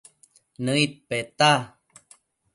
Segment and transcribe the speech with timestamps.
[0.65, 1.51] Nëid peta